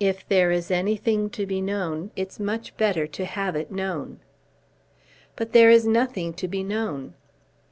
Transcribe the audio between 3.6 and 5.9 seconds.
known." "But there is